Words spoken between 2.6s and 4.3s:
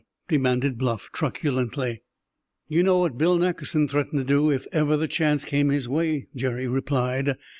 "You know what Bill Nackerson threatened to